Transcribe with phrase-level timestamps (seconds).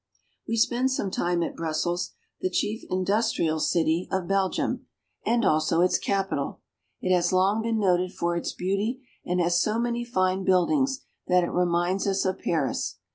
[0.47, 4.25] We spend some time at Brussels, the chief industrial city 130 BELGIUM.
[4.25, 4.27] of
[4.75, 4.87] Belgium,
[5.27, 6.59] and also its capital.
[7.01, 11.43] It has long been noted for its beauty and has so many fine buildings that
[11.43, 12.97] it reminds us of Paris.